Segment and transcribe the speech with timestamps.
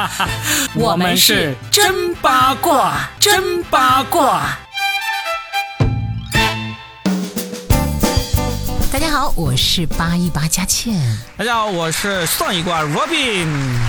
[0.74, 4.42] 我们是真八卦，真八卦。
[8.92, 10.94] 大家好，我是八一八佳倩。
[11.36, 13.48] 大家好，我是算一卦 Robin。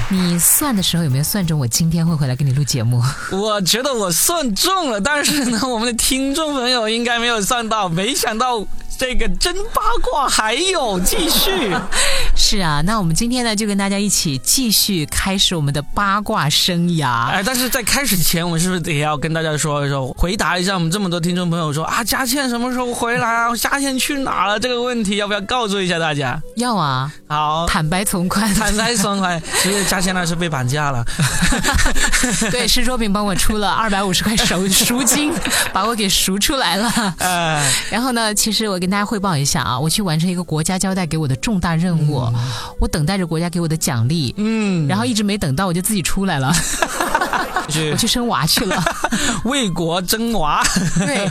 [0.09, 3.03] 你算的时候有没有算中我今天会回来跟你录节目？
[3.31, 7.87] 我觉得我算中了，但是呢，我们的听众朋友应该没有算到。
[7.87, 8.65] 没想到。
[8.97, 11.75] 这个真八卦还有继续，
[12.35, 17.27] 是啊，那我们今天呢就跟大家一起继续开始我们的八卦生涯。
[17.27, 23.55] 哎，但是在开始前，我们是不是也要跟大家说一说，回答一下我们这么多听众朋友说啊，佳倩什么时候回来啊？
[23.55, 24.59] 佳倩去哪了？
[24.59, 26.39] 这个问题要不要告诉一下大家？
[26.55, 29.41] 要啊，好，坦白从宽，坦白从宽。
[29.61, 31.03] 其实佳倩那是被绑架了，
[32.51, 35.33] 对，是若饼帮我出了 二百五十块赎赎金，
[35.73, 37.15] 把我给赎出来了。
[37.19, 42.21] 哎，然后呢，其实我跟大家汇报一下啊，我去完成一个国家交代给我的重大任务，
[42.81, 46.51] 我等待着国家给我的奖励，嗯，然后一直没等到，我就自己出来了，
[47.91, 48.83] 我去生娃去了，
[49.45, 50.63] 为国争娃。
[50.99, 51.29] 对，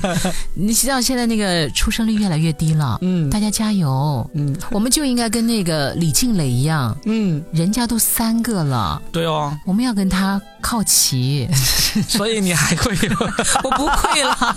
[0.55, 11.49] 你知道现在那个出生率越来越低了，嗯，大家加油，嗯，我们就应该跟那个李静蕾一样，嗯，人家都三个了，对哦，我们要跟他靠齐，
[12.09, 13.17] 所以你还会有，
[13.65, 14.57] 我不会了，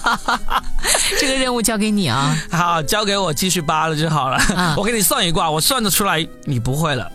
[1.20, 2.82] 这个任务交给你啊，好。
[2.86, 4.38] 交给我继续扒了就好了。
[4.78, 7.12] 我给你算一卦，我算得出来你不会了，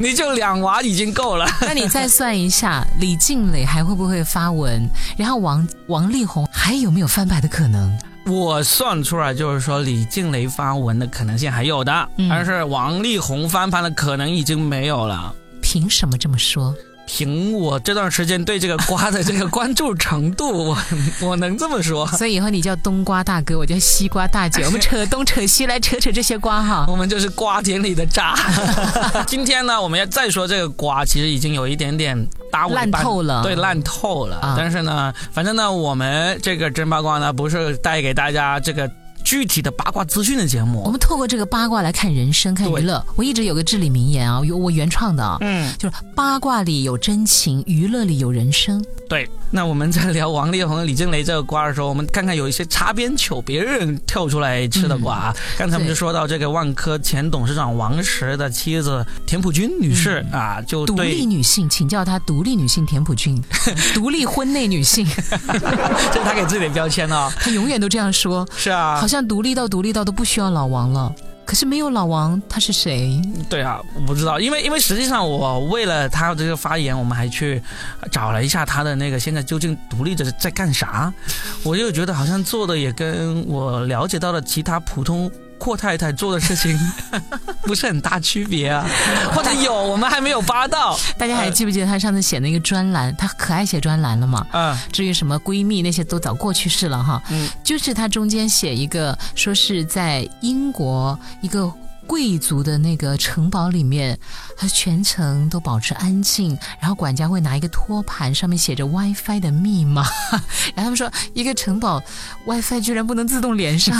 [0.00, 1.46] 你就两娃已经够了。
[1.60, 4.88] 那你再算一下，李静蕾还会不会发文？
[5.16, 7.96] 然后王王力宏还有没有翻牌的可能？
[8.26, 15.34] 我算出来就是说，李静蕾发文的可能性还有的，但是王力宏翻盘的可能已经没有了。
[15.60, 16.74] 凭什么这么说？
[17.06, 20.78] 凭我这段时间对这个瓜的这个关注程度， 我
[21.20, 22.06] 我能这么说。
[22.12, 26.86] 所以以后你叫冬瓜大哥，我叫西瓜大姐， 我们扯东扯西来扯扯这些瓜哈。
[26.88, 28.34] 我们就是瓜田里的渣。
[29.28, 34.54] 今天呢，我们要再说这个瓜，其实已经有一点点搭烂透了，对，烂透了。
[34.56, 38.88] 但是呢，反正呢，我们这个真八卦呢，不是带给大家这个。
[39.24, 43.04] 具体的八卦资讯的节目，我们透过这个八卦来看人生、看娱乐。
[43.16, 48.84] 我一直有个至理名言啊，有我原创的啊，嗯，就是八卦里有真情，娱乐里有人生。
[49.08, 55.34] 对，那我们在聊王力宏、李静蕾这个瓜的时候，我们看看有一些擦边球，别人跳出来吃的瓜。
[55.58, 63.42] 刚才我们就说到这个万科前董事长王石的妻子田朴珺女士啊，就独立女性，请叫她独立女性田朴珺，
[63.94, 67.30] 独立婚内女性， 这是她给自己的标签哦。
[67.36, 69.13] 她永远都这样说，是啊，好像。
[69.14, 71.14] 像独立到独立到都不需要老王了，
[71.44, 73.22] 可是没有老王，他是谁？
[73.48, 77.62] 对啊，我不知道，因为因为实际上我为了他这个发言，我们还去
[78.10, 81.14] 找了一下他的那个现在究竟独立的在干啥，
[81.62, 85.30] 我就觉得好像做的也跟我了解到的其他普通。
[85.58, 86.78] 阔太太做的事情
[87.62, 88.86] 不是很大区别啊，
[89.34, 90.98] 或者有我们还没有扒到。
[91.18, 93.14] 大家还记不记得她上次写那个专栏？
[93.16, 94.46] 她可爱写专栏了嘛？
[94.52, 94.76] 嗯。
[94.92, 97.22] 至于什么闺蜜那些都早过去式了哈。
[97.30, 97.48] 嗯。
[97.62, 101.72] 就是她中间写一个，说是在英国一个。
[102.06, 104.18] 贵族的那个城堡里面，
[104.56, 110.06] 他全程都保持安静，然后管家会拿一个托盘，上面写着 WiFi 的密码，
[110.74, 112.02] 然后他们说一个城堡
[112.46, 113.94] WiFi 居然不能自动连上，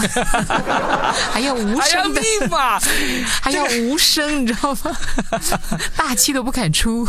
[1.33, 2.79] 还要无声的密码，
[3.43, 4.97] 还要无声，你知道吗？
[5.97, 7.09] 大气都不敢出，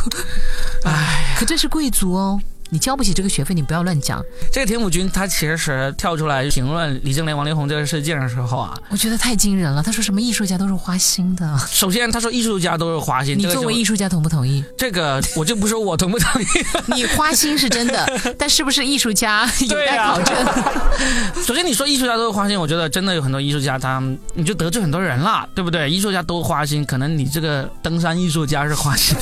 [0.86, 2.42] 哎，可这是贵族哦。
[2.76, 4.22] 你交不起这个学费，你不要乱讲。
[4.52, 9.82] 这个田朴珺他其实跳出来评论李静蕾、王力宏这个事件的时候啊，我觉得太惊人了。
[9.82, 11.58] 他说什么艺术家都是花心的。
[11.72, 14.62] 首先他说艺术家都是花心，你作为艺术家同不同意？
[14.78, 16.46] 这个我就不说我同不同意。
[16.88, 18.06] 你花心是真的，
[18.38, 20.36] 但是不是艺术家有待考证。
[21.48, 24.04] 首先你说艺术家都是花心，我觉得真的有很多艺术家他
[24.34, 25.90] 你就得罪很多人了，对不对？
[25.90, 29.16] 艺术家都花心，可能你这个登山艺术家是花心，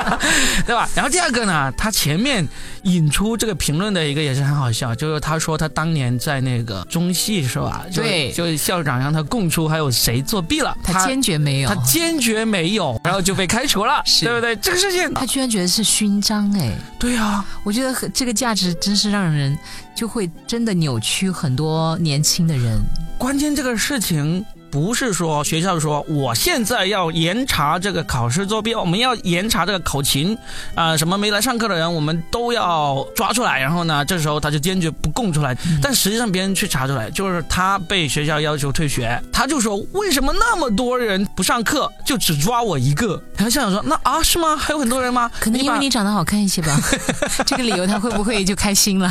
[0.64, 0.88] 对吧？
[0.94, 2.48] 然后第二个呢，他前面。
[2.86, 7.84] 引出这个评论的一个也是很好笑，就是他说他当年在那个中戏是吧？
[7.92, 14.54] 对，就是校长让他供出还有谁作弊了，他坚决没有，他坚决没有， 然后就被开除了，对不对？
[14.56, 19.58] 这个事情他居然觉得是勋章哎，对啊，我觉得这个价值真是让人
[19.94, 22.78] 就会真的扭曲很多年轻的人。
[23.18, 24.44] 关键这个事情。
[24.76, 30.36] 不是说学校说我现在要严查这个考试作弊，我们要严查这个考勤，
[30.74, 33.58] 啊，什么没来上课的人，我们都要抓出来。
[33.58, 35.56] 然后呢，这时候他就坚决不供出来。
[35.80, 39.18] 但实际上别人去查出来，就是他被学校要求退学。
[39.32, 43.18] 他就说为什么那么多人不上课，就只抓我一个？
[43.34, 44.54] 然后校长说那啊是吗？
[44.58, 45.30] 还有很多人吗？
[45.40, 46.78] 可能因为你长得好看一些吧。
[47.46, 49.10] 这个理由他会不会就开心了？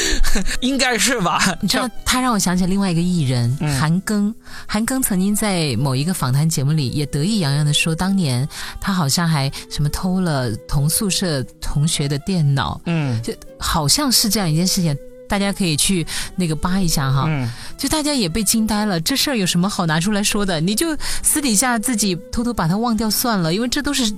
[0.60, 1.42] 应该是吧。
[1.62, 4.34] 你知道他让我想起另外一个艺人韩庚，
[4.66, 4.97] 韩庚。
[4.98, 8.46] 生曾经在某一个访谈节目里也得意洋洋的说，当年
[8.80, 14.96] 他好像还什么偷了同宿舍同学的电脑，嗯，就好像是这样一件事情。
[15.28, 16.06] 大家可以去
[16.36, 17.46] 那个扒一下哈，嗯
[17.76, 18.98] 就大家也被惊呆了。
[18.98, 20.58] 这事儿有什么好拿出来说的？
[20.58, 24.10] 你就私底下自己偷偷把它忘掉算了，因为这都是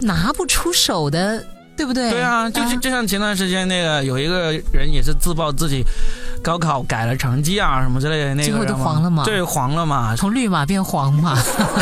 [0.00, 1.46] 拿不出手的，
[1.76, 2.10] 对不对？
[2.10, 5.84] 对啊，就是就像前段时间那个有一个人也是自曝自己。
[6.46, 9.24] 高考改了成绩啊，什么之类的，那个最后都黄了嘛？
[9.24, 11.36] 对，黄了嘛，从绿码变黄嘛。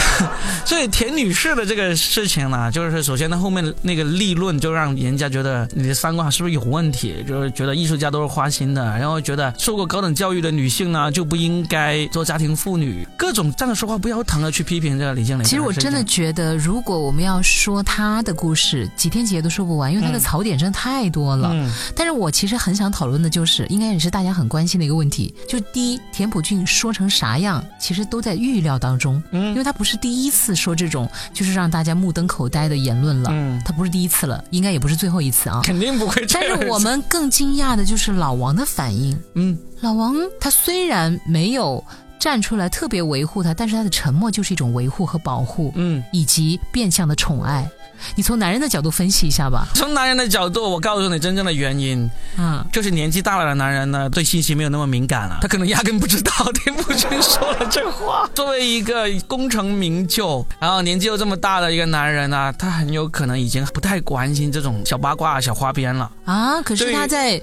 [0.64, 7.22] 所以田女士的这个事情呢，就是首先她后面那个立论就让人家觉得你的三观是不是有问题？
[7.28, 15.44] 就是觉得艺术家都是花心的，然后觉得受过高等教育的女性呢就不应该做家庭妇女，各种站着说话不腰疼的去批评这个李静蕾。
[15.44, 21.50] 其实我真的觉得，如果我们要说她的故事，几天几夜都说不完，因为她的槽点真的太多了。
[21.52, 21.70] 嗯。
[21.94, 24.48] 但是我其实很想讨论的就是，应该也是大家很。
[24.54, 36.24] 关心的一个问题，就第一，田朴珺说成啥样，其实都在预料当中，嗯，因为他不是第一次说这种就是让大家目瞪口呆的言论了，嗯，他不是第一次了，应该也不是最后一次啊，肯定不会。
[36.32, 41.82] 但是我们更惊讶的就是老王的反应，嗯，老王他虽然没有
[42.20, 47.68] 站出来特别维护他，但是他的沉默就是一种维护和保护，嗯，以及变相的宠爱。
[48.14, 49.66] 你从男人的角度分析一下吧。
[49.74, 58.28] 从男人的角度，我告诉你真正的原因，嗯，就是年纪大了的男人呢，对信息没有那么敏感了，他可能压根不知道田朴珺说了这话。
[58.34, 66.60] 作为一个功成名就，然后年纪又这么大的一个男人呢，他很有可能已经不太关心这种小八卦、小花边了啊。
[66.62, 67.40] 可是他在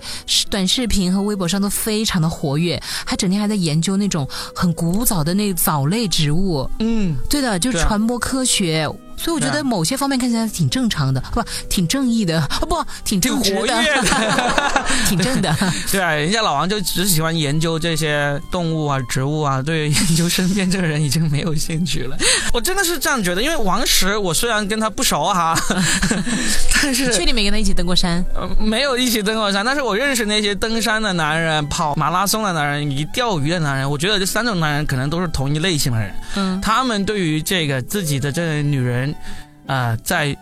[0.50, 6.70] 短视频和微博上都非常的活跃，还整天还在研究那种很古早的那藻类植物。
[6.80, 8.90] 嗯，对的，就传播科学。
[9.22, 13.84] 所以我觉得某些方面看起来挺正常的，不，挺正义的，不，挺正直的，
[15.08, 15.56] 挺 正的。
[15.92, 22.18] 对啊，人家老王就只喜欢研究这些动物啊、植物啊，对研究身边这个人已经没有兴趣了。
[22.52, 25.56] 我真的是这样觉得，因为王石，我虽然跟他不熟哈，
[26.82, 28.26] 但是确定没跟他一起登过山？
[28.34, 36.14] 呃，没有一起登过山，但是我认识那些登山的男人、跑马拉松的男人以及钓鱼的男人，我觉得这三种男人可能都是同一类型的人。
[36.36, 39.11] 嗯，他们对于这个自己的这个女人。
[39.66, 40.36] 呃，在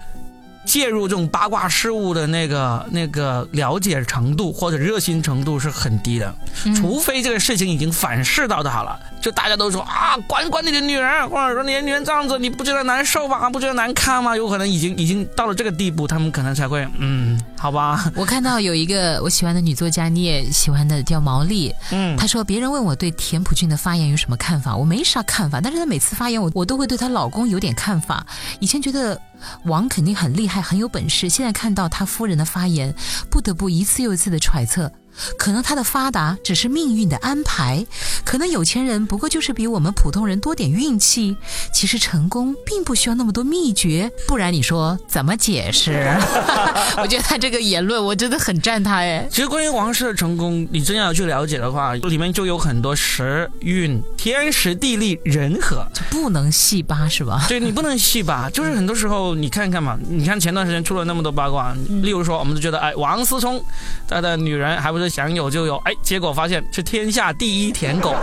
[0.66, 6.36] 介入这种八卦事物的那个那个了解程度或者热心程度是很低的，
[6.76, 9.00] 除非这个事情已经反噬到他了。
[9.22, 13.50] 就大家都说啊，管管你的女人，或者说你的女人这样子，你不觉得难受吗？
[13.50, 14.36] 不觉得难看吗？
[14.36, 18.12] 有可能已经已经到了这个地步，他们可能才会嗯，好吧。
[18.16, 28.26] 我看到有一个我喜欢的女作家，你也喜欢的叫毛利，嗯，她说别人问我对田朴珺的发言有什么看法，我没啥看法，但是她每次发言我我都会对她老公有点看法。
[28.60, 29.20] 以前觉得
[29.64, 32.94] 王肯定很厉害很有本事，现在看到他夫人的发言，
[33.30, 34.92] 不得不一次又一次的揣测。
[35.38, 37.86] 可能他的发达只是命运的安排，
[38.24, 41.36] 可能有钱人不过就是比我们普通人多点运气。
[41.74, 46.10] 其实成功并不需要那么多秘诀，不然你说怎么解释？
[47.02, 49.28] 我觉得他这个言论我真的很赞他哎。
[49.30, 57.46] 其实关于王室的成功，你真要去了解的话，里面就有很多时运、天时地利人和，就不能细扒是吧？
[57.48, 63.64] 对你不能细扒， 就是很多时候你看看嘛，你看前段时间出了那么多八卦，例如说我们都觉得哎，王思聪
[64.08, 65.09] 他的女人还不是。
[65.10, 68.16] 想有就有，哎，结果发现是天下第一舔狗，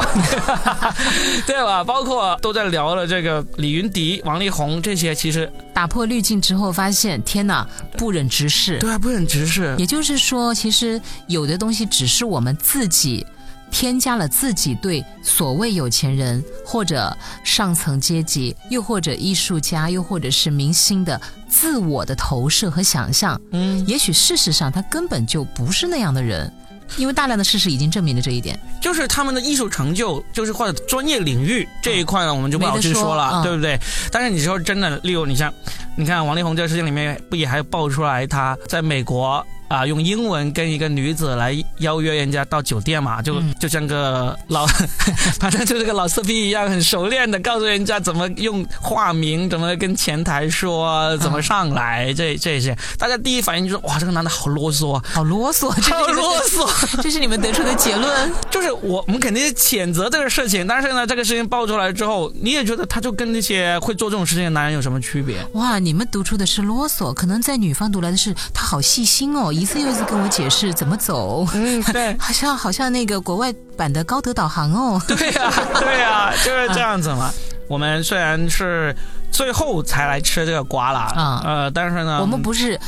[1.46, 1.82] 对吧？
[1.82, 7.66] 包括都在聊了这个李云迪、王力宏这些，其实打破滤镜之后，发现天哪，
[7.98, 8.78] 不忍直视。
[8.78, 9.74] 对啊，不忍直视。
[9.78, 13.26] 也就是说，其实有的东西只是我们自己。
[13.68, 23.38] 添加了自己对所谓有钱人或者上层阶级，又或者艺术家，又或者是明星的自我的投射和想象。
[23.50, 26.50] 嗯，也许事实上他根本就不是那样的人，
[26.97, 28.59] 因为大量的事实已经证明了这一点。
[28.81, 33.78] 就是他们的艺术成就，就是或者专业领域这一块呢，我们就不好去说了，对不对？
[34.12, 35.52] 但是你说真的，例如你像，
[35.97, 39.45] 你看王力宏这个事情里面，不也还爆出来他在美国？
[39.68, 44.66] 啊，用英文跟一个女子来邀约人家到酒店嘛，就就像个老，
[45.40, 56.68] 反正就是个老色批一样，很熟练的告诉人家怎么用化名，怎么跟前台说，怎么上来，这这些，大家第一反应就是哇，这个男的好啰嗦，好啰嗦，好啰嗦，
[57.02, 58.32] 这是你们得出的结论？
[58.50, 65.44] 就是我我们肯定谴责这个事情，但是呢，这个事情爆出来之后，你也觉得他就跟那些会做这种事情的男人有什么区别？
[65.52, 69.52] 哇，你们读出的是啰嗦，可能在女方读来的是他好细心哦。
[69.60, 77.32] 一次又一次跟我解释怎么走，嗯，对， 好像好像那个国外版的高德导航哦，对呀， 对呀，就是这样子嘛。
[77.68, 78.94] 我们虽然是
[79.32, 82.78] 最后才来吃这个瓜啦，啊，呃，但是呢，我们不是，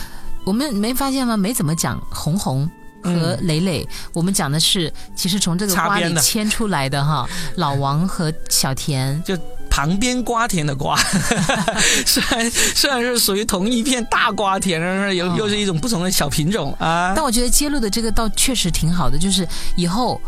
[0.45, 1.37] 我们没发现吗？
[1.37, 2.71] 没怎么讲红红。
[3.01, 9.39] 和磊磊，我们讲的是其实从这个瓜里牵出来的哈，老王和小田就。
[9.79, 10.97] 旁边瓜田的瓜，
[12.05, 17.13] 虽然虽然是属于同一片大瓜田，但是又又是一种不同的小品种啊。
[17.15, 20.21] 但我觉得揭露的这个倒确实挺好的，就是以后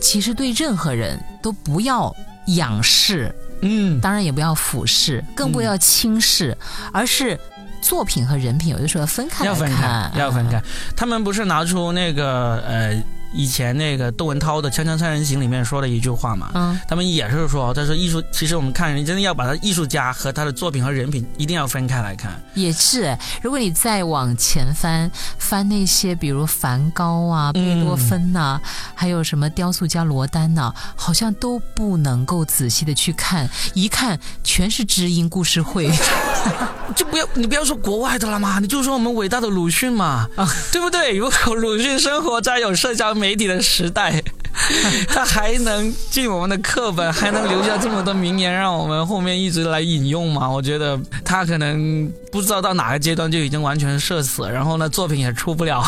[0.00, 2.10] 其实对任何人都不要
[2.56, 6.56] 仰视，嗯，当然也不要俯视，更不要轻视，
[6.90, 7.38] 而是
[7.82, 10.58] 作品和人品有的时候要分开要分开，要分开。
[10.96, 13.02] 他们不是拿出那个呃。
[13.36, 22.32] 以前那个窦文涛的《锵锵三人行》里面说了一句话嘛，嗯，他们也是说，他说艺术，其实我们看人真的要把他艺术家和他的作品和人品一定要分开来看。
[22.54, 28.58] 也是，如果你再往前翻翻那些，比如梵高啊、贝多芬呐，
[28.94, 35.90] 还有什么雕塑家罗丹呐，好像都不能够仔细的去看，一看全是知音故事会。
[36.94, 41.16] 就不要你不要说国外的了嘛，你就说我们伟大的鲁迅嘛，啊，对不对？
[41.16, 44.22] 如果鲁迅生活在有社交媒体的时代，
[45.08, 50.48] 他还能进我们的课本，还能留下这么多名言，让我们后面一直来引用吗？
[50.48, 55.82] 我觉得他可能不知道到哪个阶段就已经完全社死，然后呢，作品也出不了。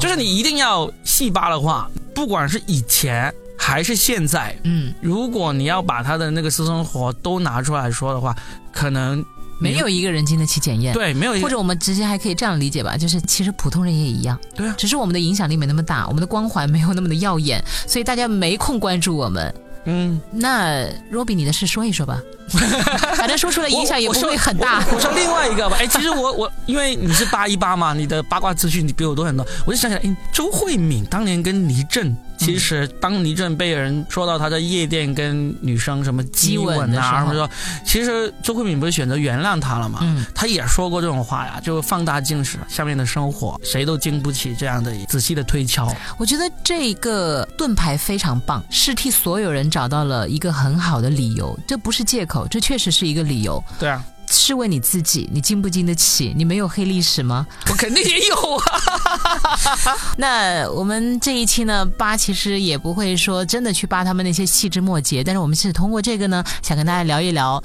[0.00, 8.34] 就是你一定要细扒的话，不管是以前还是现在，嗯，如果你要把他的那个私生活都拿出来说的话，
[8.72, 9.24] 可能。
[9.60, 11.34] 没有一个人经得起检验，对，没有。
[11.40, 19.54] 或者我们直接还可以这样理解吧，就是其实普通人也一样，对啊，只是我们的影响力没那么大，我们的光环没有那么的耀眼，所以大家没空关注我们。
[19.84, 22.20] 嗯，那 Robbie，你的事说一说吧，
[23.16, 24.84] 反正说出来影响也不会很大。
[24.92, 32.16] 我说另外一个吧，哎，其实我 我因为你是八一八嘛，你的八卦资讯你比我多很多，我就想起来，哎，周慧敏当年跟倪震。
[32.40, 37.46] 其实，当倪震被人说到他在夜店跟女生什么激吻啊，什么说，
[37.84, 39.98] 其实周慧敏不是选择原谅他了嘛？
[40.00, 45.94] 嗯，他也说过这种话呀，就放大镜时下面的生活，谁都经不起这样的仔细的推敲。
[46.16, 53.62] 我觉得这个盾牌非常棒，是替所有人找到了一个很好的理由，这不是借口，这确实是一个理由。
[53.78, 54.04] 对啊。
[54.32, 56.32] 是问你自己，你经不经得起？
[56.36, 57.44] 你没有黑历史吗？
[57.68, 59.96] 我肯定也有啊。
[60.16, 67.60] 那我们这一期呢，扒其实也不会说真的去扒他们那些细枝末节，但是我们是通过这个呢，想跟大家聊一聊。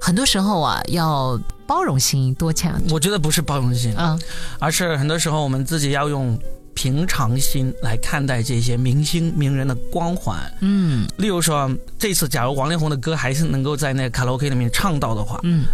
[0.00, 2.82] 很多时候啊，要包容心多强？
[2.90, 4.20] 我觉得不是包容心，嗯，
[4.58, 6.36] 而是很多时候我们自己要用
[6.78, 10.38] 平常心来看待这些明星名人的光环。
[10.60, 11.68] 嗯，例如说
[11.98, 15.64] 这次，假如王力宏的歌还是能够在那个卡拉 OK 里面唱到的话，嗯。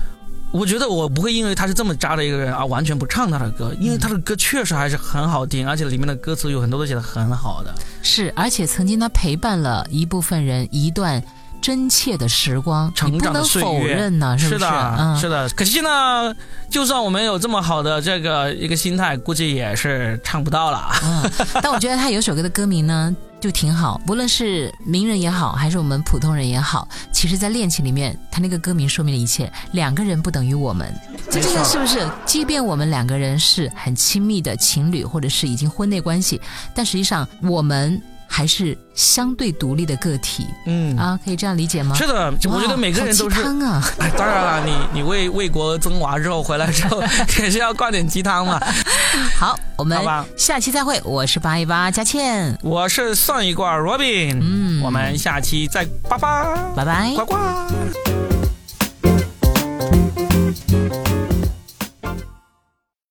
[0.50, 7.75] 我觉得我不会因为他是这么渣的一个人而完全不唱他的歌，因为他的歌确实还是很好听，而且里面的歌词有很多都写的很好的。
[8.02, 11.20] 是，而且曾经他陪伴了一部分人一段
[11.64, 13.66] 真切的时光，成长的岁月。
[13.66, 14.59] 否认呢，是不是？
[14.59, 15.49] 是的，是的。
[15.56, 16.35] 可惜呢，
[16.68, 20.90] 就算我们有这么好的这个一个心态，估计也是唱不到了。
[21.02, 21.30] 嗯，
[21.62, 23.16] 但我觉得他有首歌的歌名呢。
[23.40, 29.52] 就挺好，不论是名人也好，还是我们普通人也好，其实，在恋情里面，他那个歌名说明了一切。
[29.73, 30.90] 两个人不等于我们，
[31.30, 32.09] 这真的是不是？
[32.25, 36.40] 即便我们两个人是很亲密的情侣，或者是已经婚内关系，
[36.75, 38.00] 但实际上我们。
[38.37, 41.95] 还是相对独立的个体，嗯啊，可以这样理解吗？
[41.95, 43.41] 是的，我觉得每个人都是。
[43.43, 43.81] 啊！
[44.19, 47.00] 当然了，你你为为国增娃之后回来之后，
[47.38, 48.61] 也是要灌点鸡汤嘛。
[49.38, 49.97] 好，我们
[50.37, 51.00] 下期再会。
[51.05, 54.41] 我是八一八佳倩，我是算一卦 Robin。
[54.43, 57.37] 嗯，我们下期再拜拜，拜拜，呱呱。